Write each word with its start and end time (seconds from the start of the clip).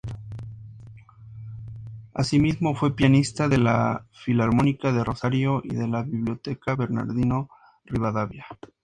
Asimismo, 2.15 2.73
fue 2.73 2.95
pianista 2.95 3.47
de 3.47 3.59
la 3.59 4.07
Filarmónica 4.11 4.91
de 4.91 5.03
Rosario 5.03 5.61
y 5.63 5.75
de 5.75 5.87
la 5.87 6.01
Biblioteca 6.01 6.75
Bernardino 6.75 7.51
Rivadavia. 7.85 8.47